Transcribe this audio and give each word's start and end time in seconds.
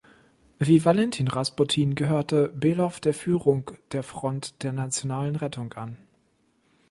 Wie 0.57 0.83
Valentin 0.83 1.27
Rasputin, 1.27 1.93
gehörte 1.93 2.49
Below 2.49 2.91
der 3.03 3.13
Führung 3.13 3.69
der 3.91 4.01
Front 4.01 4.63
der 4.63 4.73
Nationalen 4.73 5.35
Rettung 5.35 5.71
an. 5.73 5.97